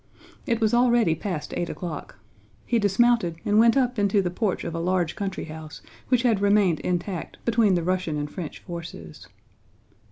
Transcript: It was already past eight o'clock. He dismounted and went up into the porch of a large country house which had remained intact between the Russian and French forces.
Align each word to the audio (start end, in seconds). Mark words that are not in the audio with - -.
It 0.47 0.59
was 0.59 0.73
already 0.73 1.13
past 1.13 1.53
eight 1.55 1.69
o'clock. 1.69 2.15
He 2.65 2.79
dismounted 2.79 3.35
and 3.45 3.59
went 3.59 3.77
up 3.77 3.99
into 3.99 4.19
the 4.19 4.31
porch 4.31 4.63
of 4.63 4.73
a 4.73 4.79
large 4.79 5.15
country 5.15 5.43
house 5.43 5.83
which 6.07 6.23
had 6.23 6.41
remained 6.41 6.79
intact 6.79 7.37
between 7.45 7.75
the 7.75 7.83
Russian 7.83 8.17
and 8.17 8.27
French 8.27 8.57
forces. 8.61 9.27